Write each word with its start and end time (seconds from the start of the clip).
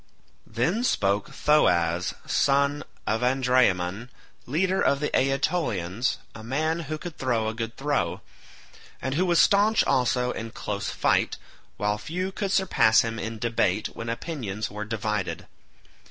Then 0.47 0.83
spoke 0.83 1.29
Thoas 1.31 2.15
son 2.25 2.83
of 3.05 3.21
Andraemon, 3.21 4.09
leader 4.47 4.81
of 4.81 4.99
the 4.99 5.15
Aetolians, 5.15 6.17
a 6.33 6.43
man 6.43 6.79
who 6.89 6.97
could 6.97 7.19
throw 7.19 7.47
a 7.47 7.53
good 7.53 7.77
throw, 7.77 8.21
and 8.99 9.13
who 9.13 9.27
was 9.27 9.37
staunch 9.39 9.83
also 9.83 10.31
in 10.31 10.49
close 10.49 10.89
fight, 10.89 11.37
while 11.77 11.99
few 11.99 12.31
could 12.31 12.51
surpass 12.51 13.01
him 13.01 13.19
in 13.19 13.37
debate 13.37 13.89
when 13.89 14.09
opinions 14.09 14.71
were 14.71 14.85
divided. 14.85 15.45